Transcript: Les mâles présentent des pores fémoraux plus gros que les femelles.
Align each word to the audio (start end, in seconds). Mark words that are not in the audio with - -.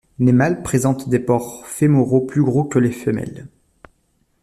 Les 0.17 0.31
mâles 0.31 0.63
présentent 0.63 1.09
des 1.09 1.19
pores 1.19 1.67
fémoraux 1.67 2.21
plus 2.25 2.41
gros 2.41 2.63
que 2.63 2.79
les 2.79 2.89
femelles. 2.89 3.47